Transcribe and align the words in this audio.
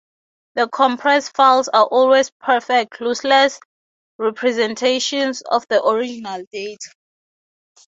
The 0.55 0.67
compressed 0.67 1.35
files 1.35 1.67
are 1.67 1.85
always 1.85 2.31
perfect, 2.39 2.93
lossless 3.01 3.59
representations 4.17 5.43
of 5.43 5.63
the 5.67 5.85
original 5.85 6.41
data. 6.51 6.89